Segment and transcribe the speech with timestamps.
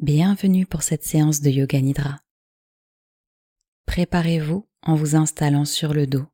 [0.00, 2.20] Bienvenue pour cette séance de Yoga Nidra.
[3.84, 6.24] Préparez-vous en vous installant sur le dos,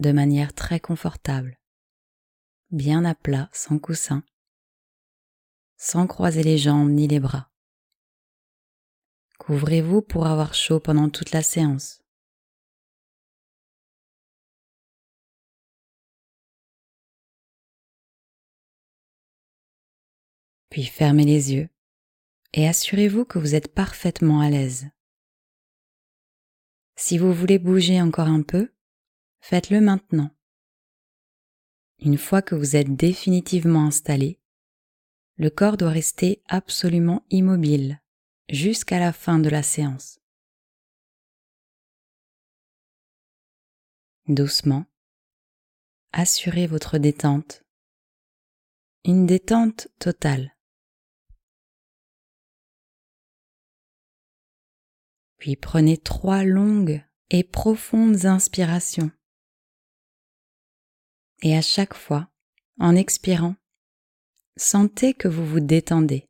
[0.00, 1.60] de manière très confortable,
[2.70, 4.24] bien à plat, sans coussin,
[5.76, 7.50] sans croiser les jambes ni les bras.
[9.40, 12.00] Couvrez-vous pour avoir chaud pendant toute la séance.
[20.70, 21.68] Puis fermez les yeux
[22.52, 24.88] et assurez-vous que vous êtes parfaitement à l'aise.
[26.96, 28.72] Si vous voulez bouger encore un peu,
[29.40, 30.30] faites-le maintenant.
[31.98, 34.40] Une fois que vous êtes définitivement installé,
[35.36, 38.00] le corps doit rester absolument immobile
[38.48, 40.20] jusqu'à la fin de la séance.
[44.28, 44.86] Doucement,
[46.12, 47.62] assurez votre détente.
[49.04, 50.55] Une détente totale.
[55.38, 59.10] Puis prenez trois longues et profondes inspirations.
[61.42, 62.28] Et à chaque fois,
[62.78, 63.56] en expirant,
[64.56, 66.25] sentez que vous vous détendez.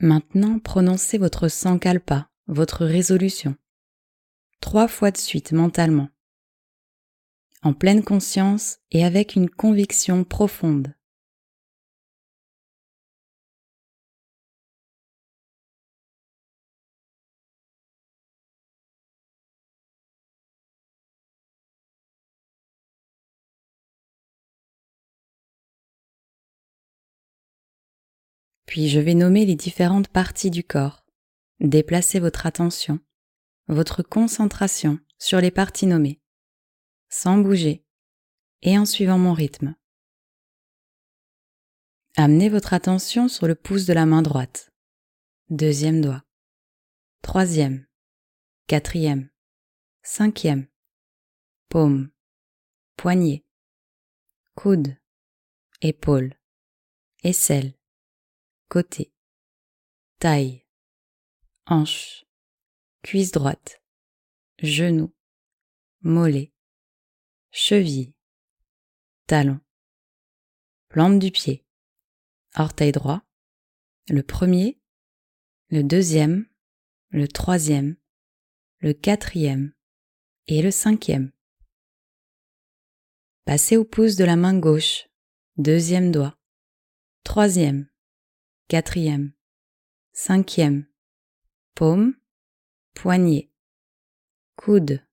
[0.00, 3.56] Maintenant, prononcez votre sankalpa, votre résolution,
[4.60, 6.10] trois fois de suite mentalement,
[7.62, 10.95] en pleine conscience et avec une conviction profonde.
[28.66, 31.04] Puis je vais nommer les différentes parties du corps.
[31.60, 33.00] Déplacez votre attention,
[33.68, 36.20] votre concentration sur les parties nommées,
[37.08, 37.86] sans bouger
[38.62, 39.74] et en suivant mon rythme.
[42.16, 44.72] Amenez votre attention sur le pouce de la main droite,
[45.48, 46.24] deuxième doigt,
[47.22, 47.86] troisième,
[48.66, 49.30] quatrième,
[50.02, 50.66] cinquième,
[51.68, 52.10] paume,
[52.96, 53.44] poignet,
[54.54, 54.96] coude,
[55.82, 56.34] épaule,
[57.22, 57.75] aisselle,
[58.68, 59.12] côté,
[60.18, 60.64] taille,
[61.66, 62.24] hanche,
[63.02, 63.82] cuisse droite,
[64.58, 65.14] genou,
[66.00, 66.52] mollet,
[67.50, 68.14] cheville,
[69.26, 69.60] talon,
[70.88, 71.66] plante du pied,
[72.56, 73.22] orteil droit,
[74.08, 74.80] le premier,
[75.68, 76.48] le deuxième,
[77.10, 77.96] le troisième,
[78.78, 79.72] le quatrième.
[80.48, 81.32] Et le cinquième.
[83.44, 85.08] Passez au pouce de la main gauche,
[85.56, 86.38] deuxième doigt,
[87.24, 87.88] troisième,
[88.68, 89.32] quatrième,
[90.12, 90.86] cinquième,
[91.74, 92.16] paume,
[92.94, 93.52] poignet,
[94.56, 95.06] coude,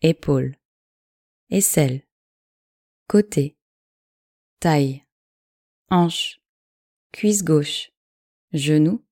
[0.00, 0.56] épaule,
[1.50, 2.04] aisselle,
[3.06, 3.56] côté,
[4.58, 5.04] taille,
[5.88, 6.40] hanche,
[7.12, 7.92] cuisse gauche,
[8.52, 9.06] genou,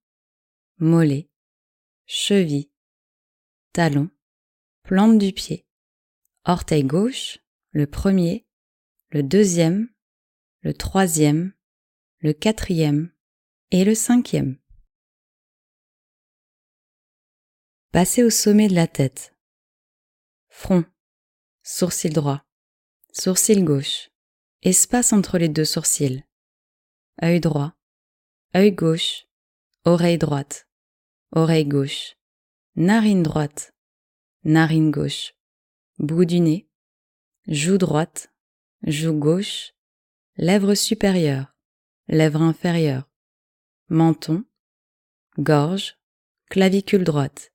[0.78, 1.30] mollet,
[2.06, 2.72] cheville,
[3.72, 4.10] talon,
[4.82, 5.68] plante du pied,
[6.44, 7.38] orteil gauche,
[7.70, 8.44] le premier,
[9.10, 9.88] le deuxième,
[10.62, 11.54] le troisième,
[12.18, 13.12] le quatrième,
[13.72, 14.58] et le cinquième.
[17.90, 19.34] Passez au sommet de la tête.
[20.50, 20.84] Front,
[21.62, 22.44] sourcil droit,
[23.12, 24.10] sourcil gauche,
[24.60, 26.22] espace entre les deux sourcils.
[27.22, 27.72] œil droit,
[28.54, 29.26] œil gauche,
[29.84, 30.68] oreille droite,
[31.30, 32.16] oreille gauche,
[32.76, 33.74] narine droite,
[34.44, 35.34] narine gauche,
[35.98, 36.68] bout du nez,
[37.48, 38.30] joue droite,
[38.82, 39.72] joue gauche,
[40.36, 41.54] lèvre supérieure,
[42.08, 43.08] lèvre inférieure,
[43.92, 44.44] menton,
[45.38, 45.98] gorge,
[46.48, 47.52] clavicule droite,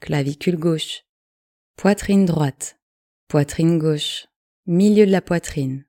[0.00, 1.04] clavicule gauche,
[1.76, 2.76] poitrine droite,
[3.28, 4.26] poitrine gauche,
[4.66, 5.86] milieu de la poitrine,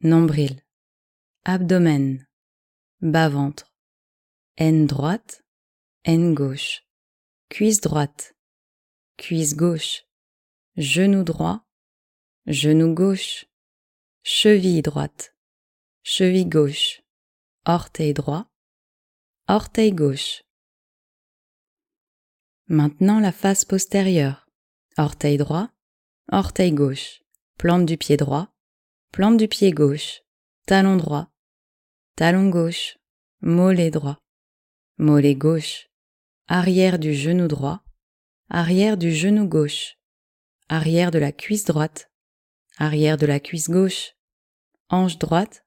[0.00, 0.62] nombril,
[1.44, 2.26] abdomen,
[3.02, 3.70] bas-ventre,
[4.56, 5.42] haine droite,
[6.04, 6.86] haine gauche,
[7.50, 8.34] cuisse droite,
[9.18, 10.06] cuisse gauche,
[10.78, 11.60] genou droit,
[12.46, 13.44] genou gauche,
[14.22, 15.34] cheville droite,
[16.02, 17.02] cheville gauche,
[17.66, 18.49] orteil droit,
[19.52, 20.44] orteil gauche.
[22.68, 24.46] Maintenant la face postérieure.
[24.96, 25.70] Orteil droit,
[26.30, 27.22] orteil gauche,
[27.58, 28.46] plante du pied droit,
[29.10, 30.22] plante du pied gauche,
[30.66, 31.32] talon droit,
[32.14, 32.96] talon gauche,
[33.40, 34.18] mollet droit,
[34.98, 35.88] mollet gauche,
[36.46, 37.82] arrière du genou droit,
[38.50, 39.96] arrière du genou gauche,
[40.68, 42.08] arrière de la cuisse droite,
[42.78, 44.14] arrière de la cuisse gauche,
[44.90, 45.64] hanche droite,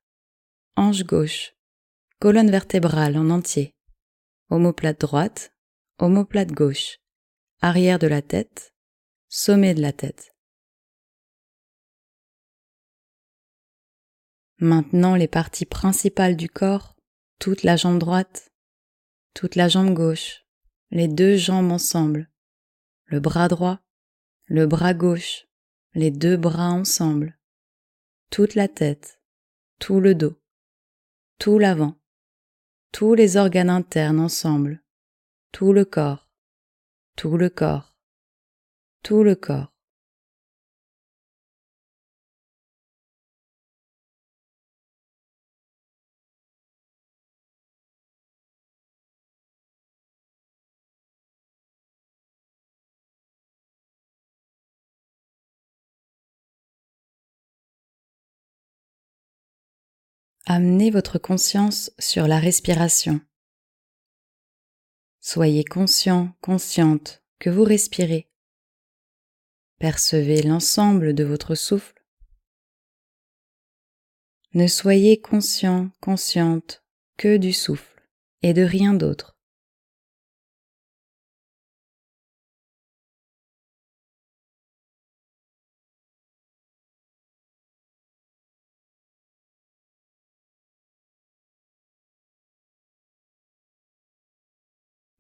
[0.78, 1.54] hanche gauche,
[2.24, 3.76] colonne vertébrale en entier,
[4.50, 5.54] omoplate droite,
[5.98, 7.00] omoplate gauche,
[7.60, 8.74] arrière de la tête,
[9.28, 10.34] sommet de la tête.
[14.60, 16.96] Maintenant les parties principales du corps,
[17.40, 18.54] toute la jambe droite,
[19.34, 20.46] toute la jambe gauche,
[20.92, 22.32] les deux jambes ensemble,
[23.04, 23.82] le bras droit,
[24.46, 25.46] le bras gauche,
[25.94, 27.38] les deux bras ensemble,
[28.30, 29.20] toute la tête,
[29.78, 30.42] tout le dos,
[31.38, 32.00] tout l'avant,
[32.94, 34.84] tous les organes internes ensemble,
[35.52, 36.30] tout le corps,
[37.16, 37.98] tout le corps,
[39.02, 39.73] tout le corps.
[60.46, 63.22] Amenez votre conscience sur la respiration.
[65.22, 68.28] Soyez conscient, consciente que vous respirez.
[69.80, 72.04] Percevez l'ensemble de votre souffle.
[74.54, 76.84] Ne soyez conscient, consciente
[77.16, 78.04] que du souffle
[78.42, 79.33] et de rien d'autre.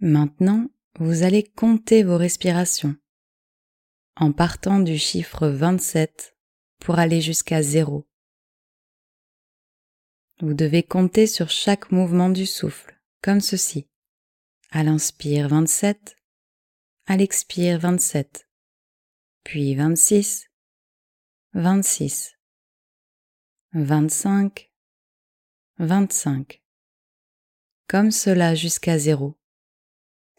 [0.05, 0.67] Maintenant,
[0.99, 2.97] vous allez compter vos respirations
[4.17, 6.35] en partant du chiffre 27
[6.81, 8.05] pour aller jusqu'à 0.
[10.41, 13.87] Vous devez compter sur chaque mouvement du souffle, comme ceci.
[14.71, 16.17] À l'inspire 27,
[17.05, 18.49] à l'expire 27,
[19.45, 20.49] puis 26,
[21.53, 22.33] 26,
[23.71, 24.69] 25,
[25.77, 26.61] 25,
[27.87, 29.37] comme cela jusqu'à 0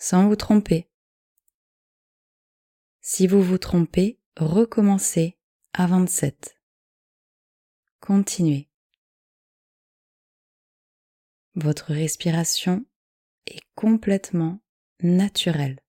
[0.04, 0.90] sans vous tromper.
[3.00, 5.38] Si vous vous trompez, recommencez
[5.72, 6.60] à 27.
[8.00, 8.68] Continuez.
[11.54, 12.84] Votre respiration
[13.46, 14.60] est complètement
[15.00, 15.80] naturelle.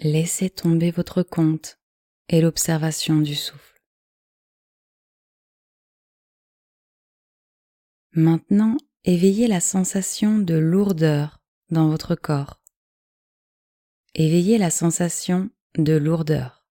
[0.00, 1.80] Laissez tomber votre compte
[2.28, 3.82] et l'observation du souffle.
[8.12, 12.60] Maintenant, éveillez la sensation de lourdeur dans votre corps.
[14.14, 16.64] Éveillez la sensation de lourdeur.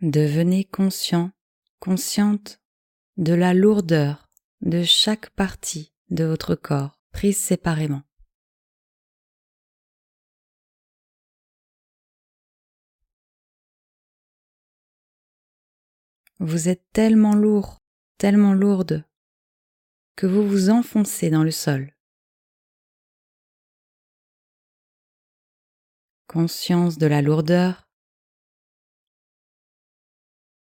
[0.00, 1.30] Devenez conscient,
[1.78, 2.62] consciente
[3.18, 4.30] de la lourdeur
[4.62, 8.05] de chaque partie de votre corps prise séparément.
[16.38, 17.82] Vous êtes tellement lourd,
[18.18, 19.04] tellement lourde,
[20.16, 21.94] que vous vous enfoncez dans le sol.
[26.26, 27.88] Conscience de la lourdeur,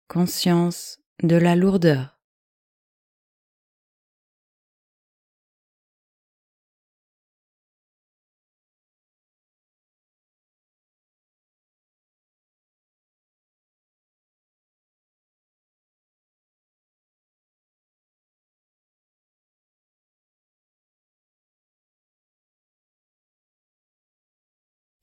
[0.07, 2.20] conscience de la lourdeur.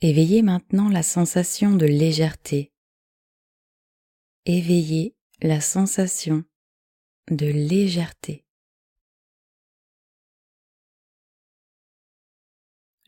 [0.01, 2.73] Éveillez maintenant la sensation de légèreté.
[4.45, 6.45] Éveillez la sensation
[7.33, 8.47] de légèreté.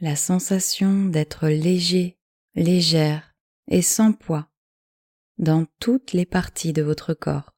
[0.00, 2.18] La sensation d'être léger,
[2.56, 3.36] légère
[3.68, 4.50] et sans poids
[5.38, 7.54] dans toutes les parties de votre corps.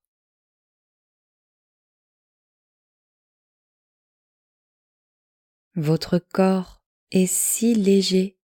[5.74, 8.38] Votre corps est si léger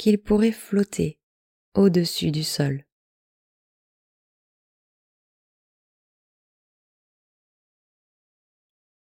[0.00, 1.20] qu'il pourrait flotter
[1.74, 2.86] au-dessus du sol.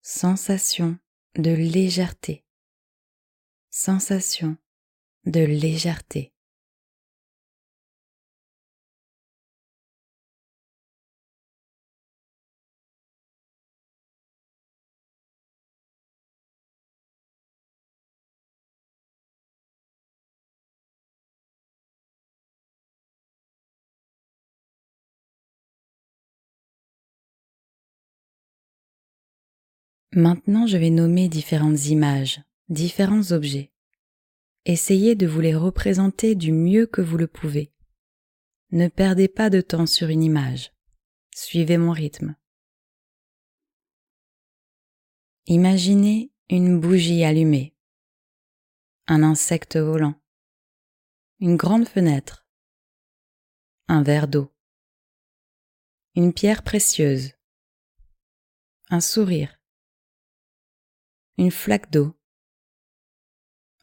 [0.01, 0.97] Sensation
[1.37, 2.45] de légèreté.
[3.71, 4.55] Sensation
[5.25, 6.33] de légèreté.
[30.17, 33.74] Maintenant, je vais nommer différentes images, différents objets.
[34.63, 37.74] Essayez de vous les représenter du mieux que vous le pouvez.
[38.72, 40.72] Ne perdez pas de temps sur une image.
[41.36, 42.38] Suivez mon rythme.
[45.48, 47.75] Imaginez une bougie allumée,
[49.07, 50.15] un insecte volant,
[51.41, 52.48] une grande fenêtre,
[53.89, 54.50] un verre d'eau,
[56.15, 57.34] une pierre précieuse,
[58.89, 59.60] un sourire,
[61.37, 62.17] une flaque d'eau,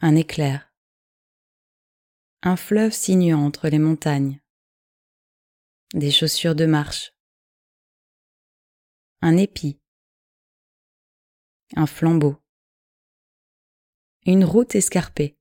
[0.00, 0.72] un éclair,
[2.40, 4.40] un fleuve sinuant entre les montagnes,
[5.92, 7.12] des chaussures de marche,
[9.20, 9.78] un épi,
[11.76, 12.42] un flambeau,
[14.24, 15.38] une route escarpée,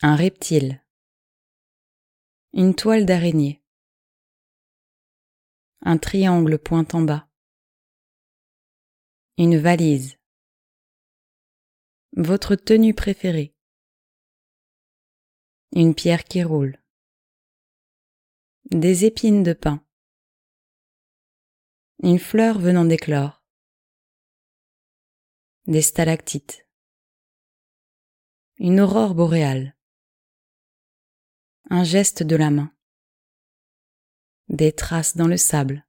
[0.00, 0.86] un reptile,
[2.52, 3.64] une toile d'araignée,
[5.80, 7.28] un triangle point en bas,
[9.36, 10.19] une valise,
[12.16, 13.54] votre tenue préférée.
[15.72, 16.82] Une pierre qui roule.
[18.70, 19.84] Des épines de pin.
[22.02, 23.44] Une fleur venant d'éclore.
[25.66, 26.66] Des stalactites.
[28.58, 29.76] Une aurore boréale.
[31.70, 32.74] Un geste de la main.
[34.48, 35.86] Des traces dans le sable.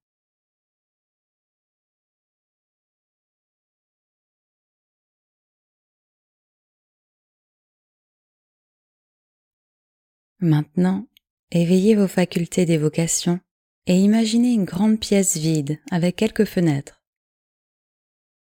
[10.42, 11.08] Maintenant,
[11.52, 13.40] éveillez vos facultés d'évocation
[13.86, 17.04] et imaginez une grande pièce vide avec quelques fenêtres.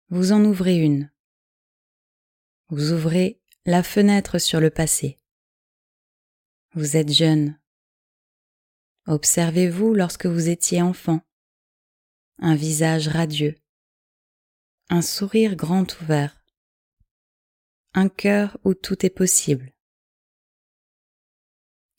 [0.08, 1.12] Vous en ouvrez une.
[2.70, 5.20] Vous ouvrez la fenêtre sur le passé.
[6.76, 7.60] Vous êtes jeune.
[9.06, 11.20] Observez-vous lorsque vous étiez enfant.
[12.38, 13.58] Un visage radieux.
[14.90, 16.42] Un sourire grand ouvert.
[17.94, 19.74] Un cœur où tout est possible.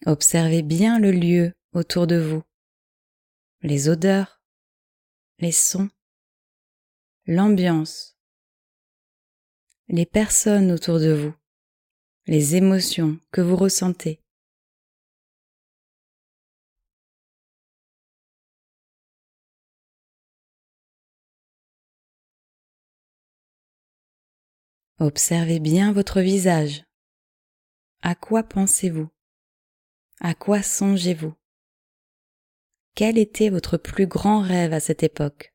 [0.05, 2.43] Observez bien le lieu autour de vous,
[3.61, 4.43] les odeurs,
[5.39, 5.91] les sons,
[7.27, 8.19] l'ambiance,
[9.87, 11.35] les personnes autour de vous,
[12.27, 14.21] les émotions que vous ressentez.
[24.99, 26.83] Observez bien votre visage.
[28.03, 29.09] À quoi pensez-vous?
[30.25, 31.35] À quoi songez-vous?
[32.95, 35.52] Quel était votre plus grand rêve à cette époque?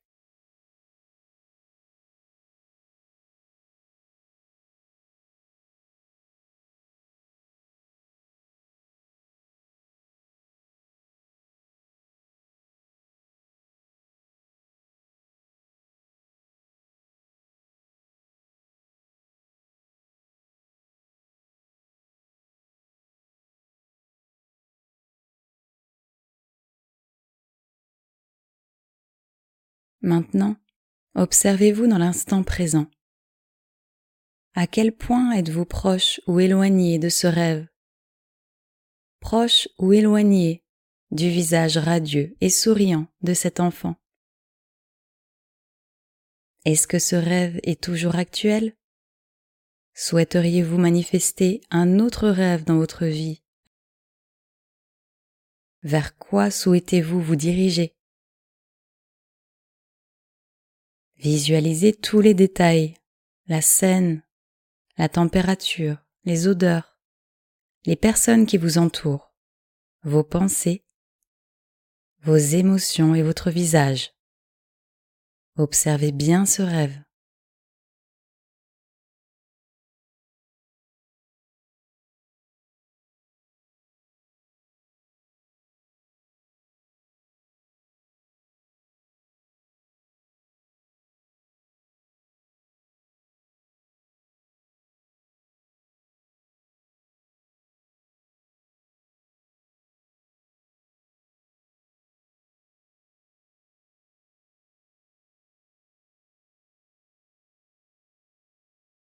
[30.08, 30.56] Maintenant,
[31.16, 32.86] observez-vous dans l'instant présent.
[34.54, 37.68] À quel point êtes-vous proche ou éloigné de ce rêve?
[39.20, 40.64] Proche ou éloigné
[41.10, 43.96] du visage radieux et souriant de cet enfant?
[46.64, 48.74] Est-ce que ce rêve est toujours actuel?
[49.92, 53.42] Souhaiteriez-vous manifester un autre rêve dans votre vie?
[55.82, 57.97] Vers quoi souhaitez-vous vous diriger?
[61.18, 62.94] Visualisez tous les détails,
[63.46, 64.22] la scène,
[64.96, 66.96] la température, les odeurs,
[67.86, 69.34] les personnes qui vous entourent,
[70.04, 70.84] vos pensées,
[72.22, 74.12] vos émotions et votre visage.
[75.56, 77.02] Observez bien ce rêve.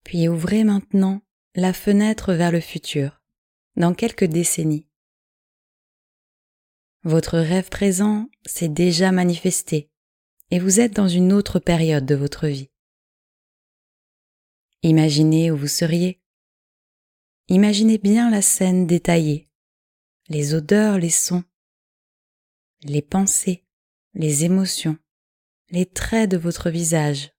[0.09, 1.21] Puis ouvrez maintenant
[1.53, 3.21] la fenêtre vers le futur,
[3.75, 4.87] dans quelques décennies.
[7.03, 9.91] Votre rêve présent s'est déjà manifesté
[10.49, 12.71] et vous êtes dans une autre période de votre vie.
[14.81, 16.23] Imaginez où vous seriez.
[17.47, 19.47] Imaginez bien la scène détaillée,
[20.27, 21.43] les odeurs, les sons,
[22.81, 23.63] les pensées,
[24.15, 24.97] les émotions,
[25.69, 27.31] les traits de votre visage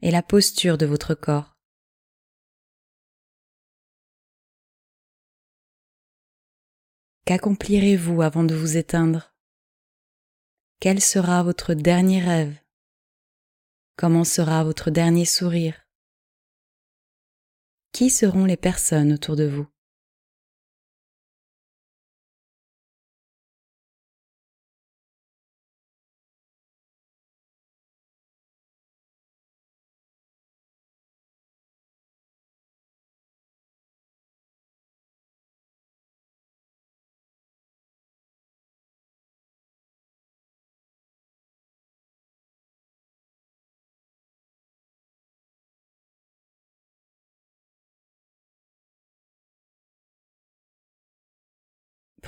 [0.00, 1.59] et la posture de votre corps.
[7.30, 9.32] Qu'accomplirez-vous avant de vous éteindre?
[10.80, 12.58] Quel sera votre dernier rêve?
[13.94, 15.86] Comment sera votre dernier sourire?
[17.92, 19.68] Qui seront les personnes autour de vous?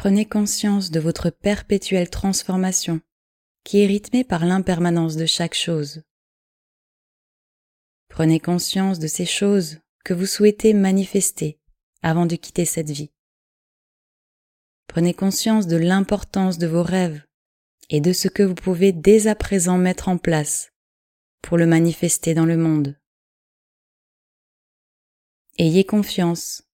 [0.02, 3.00] Prenez conscience de votre perpétuelle transformation
[3.62, 6.02] qui est rythmée par l'impermanence de chaque chose.
[8.08, 11.60] Prenez conscience de ces choses que vous souhaitez manifester
[12.02, 13.12] avant de quitter cette vie.
[14.88, 17.22] Prenez conscience de l'importance de vos rêves
[17.88, 20.72] et de ce que vous pouvez dès à présent mettre en place
[21.42, 22.98] pour le manifester dans le monde.
[25.58, 26.64] Ayez confiance,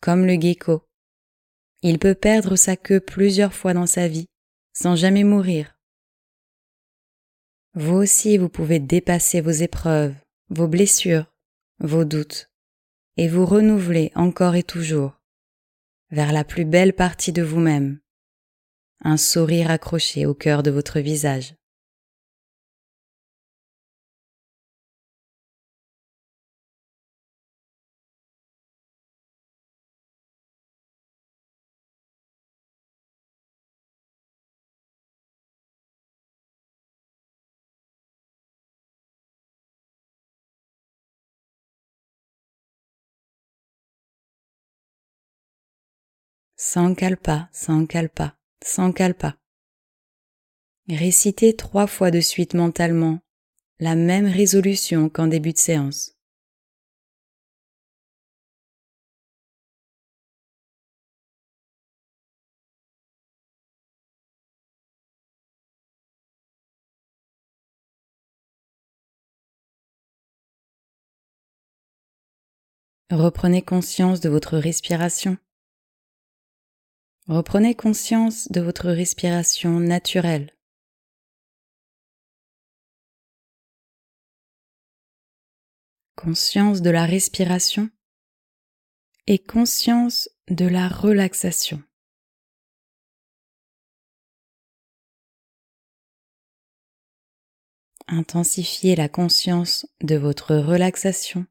[0.00, 0.89] comme le gecko,
[1.82, 4.26] il peut perdre sa queue plusieurs fois dans sa vie,
[4.72, 5.76] sans jamais mourir.
[7.74, 10.14] Vous aussi, vous pouvez dépasser vos épreuves,
[10.48, 11.26] vos blessures,
[11.78, 12.50] vos doutes,
[13.16, 15.20] et vous renouveler encore et toujours
[16.10, 18.00] vers la plus belle partie de vous-même,
[19.02, 21.54] un sourire accroché au cœur de votre visage.
[46.62, 49.38] Sankalpa, Sankalpa, Sankalpa.
[50.90, 53.20] Récitez trois fois de suite mentalement
[53.78, 56.18] la même résolution qu'en début de séance.
[73.10, 75.38] Reprenez conscience de votre respiration.
[77.30, 80.52] Reprenez conscience de votre respiration naturelle.
[86.16, 87.88] Conscience de la respiration
[89.28, 91.80] et conscience de la relaxation.
[98.08, 101.46] Intensifiez la conscience de votre relaxation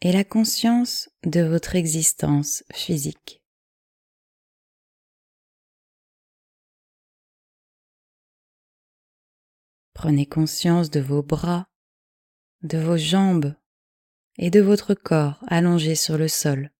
[0.00, 3.43] et la conscience de votre existence physique.
[10.04, 11.66] Prenez conscience de vos bras,
[12.60, 13.54] de vos jambes
[14.36, 16.70] et de votre corps allongé sur le sol.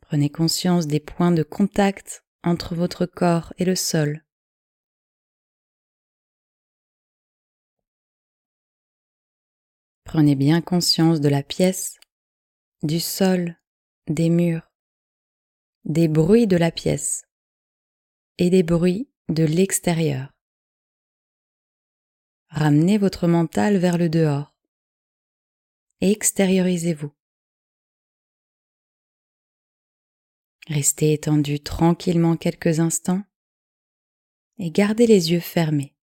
[0.00, 4.24] Prenez conscience des points de contact entre votre corps et le sol.
[10.02, 11.96] Prenez bien conscience de la pièce,
[12.82, 13.56] du sol,
[14.08, 14.73] des murs,
[15.84, 17.24] des bruits de la pièce
[18.38, 20.32] et des bruits de l'extérieur.
[22.48, 24.54] Ramenez votre mental vers le dehors.
[26.00, 27.12] Extériorisez-vous.
[30.68, 33.22] Restez étendu tranquillement quelques instants
[34.58, 35.94] et gardez les yeux fermés.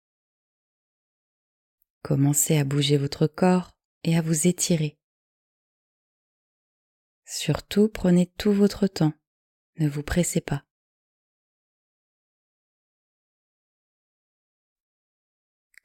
[2.03, 3.71] Commencez à bouger votre corps
[4.05, 4.99] et à vous étirer.
[7.25, 9.13] Surtout prenez tout votre temps,
[9.81, 10.63] ne vous pressez pas.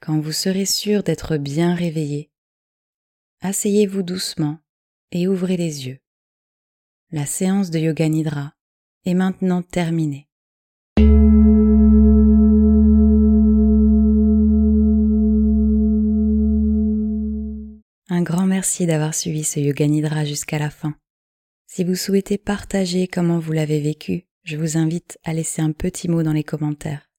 [0.02, 2.30] Quand vous serez sûr d'être bien réveillé,
[3.40, 4.60] asseyez-vous doucement
[5.12, 6.00] et ouvrez les yeux.
[7.12, 8.54] La séance de Yoga Nidra
[9.06, 10.28] est maintenant terminée.
[18.10, 20.96] Un grand merci d'avoir suivi ce Yoga Nidra jusqu'à la fin.
[21.76, 26.08] Si vous souhaitez partager comment vous l'avez vécu, je vous invite à laisser un petit
[26.08, 27.10] mot dans les commentaires.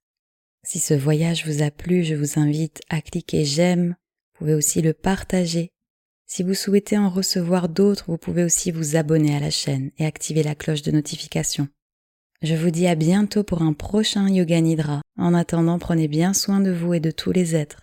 [0.64, 3.88] Si ce voyage vous a plu, je vous invite à cliquer j'aime.
[3.88, 5.73] Vous pouvez aussi le partager.
[6.27, 10.07] Si vous souhaitez en recevoir d'autres, vous pouvez aussi vous abonner à la chaîne et
[10.07, 11.69] activer la cloche de notification.
[12.40, 15.03] Je vous dis à bientôt pour un prochain Yoga Nidra.
[15.19, 17.83] En attendant, prenez bien soin de vous et de tous les êtres.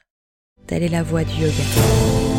[0.65, 2.32] Telle est la voie du yoga.